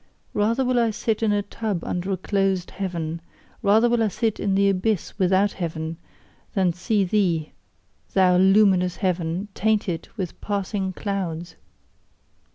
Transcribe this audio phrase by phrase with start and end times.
[0.33, 3.21] Rather will I sit in a tub under a closed heaven,
[3.61, 5.97] rather will I sit in the abyss without heaven,
[6.55, 7.51] than see thee,
[8.15, 11.55] thou luminous heaven, tainted with passing clouds!